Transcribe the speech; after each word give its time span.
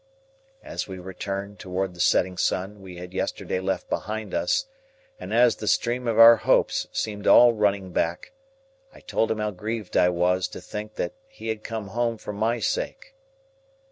As 0.63 0.87
we 0.87 0.97
returned 0.97 1.59
towards 1.59 1.93
the 1.93 1.99
setting 1.99 2.35
sun 2.35 2.81
we 2.81 2.97
had 2.97 3.13
yesterday 3.13 3.59
left 3.59 3.87
behind 3.87 4.33
us, 4.33 4.65
and 5.19 5.31
as 5.31 5.57
the 5.57 5.67
stream 5.67 6.07
of 6.07 6.17
our 6.17 6.37
hopes 6.37 6.87
seemed 6.91 7.27
all 7.27 7.53
running 7.53 7.91
back, 7.91 8.31
I 8.95 9.01
told 9.01 9.29
him 9.29 9.37
how 9.37 9.51
grieved 9.51 9.95
I 9.95 10.09
was 10.09 10.47
to 10.47 10.59
think 10.59 10.95
that 10.95 11.13
he 11.27 11.49
had 11.49 11.63
come 11.63 11.89
home 11.89 12.17
for 12.17 12.33
my 12.33 12.57
sake. 12.59 13.13